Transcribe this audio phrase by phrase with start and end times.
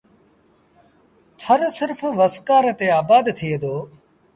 [1.39, 3.75] ٿر سرڦ وسڪآري تي آبآد ٿئي دو۔